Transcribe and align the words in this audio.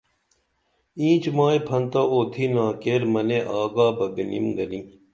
اینچ 0.99 1.23
مائی 1.37 1.59
پھنتہ 1.67 2.01
اُوتِھنا 2.11 2.65
کیر 2.81 3.01
منے 3.13 3.39
آگا 3.59 3.87
بہ 3.97 4.05
بِنِم 4.13 4.45
گنی 4.57 4.79